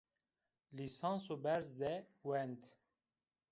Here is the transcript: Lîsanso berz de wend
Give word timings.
Lîsanso 0.77 1.35
berz 1.43 1.67
de 1.81 1.93
wend 2.27 2.63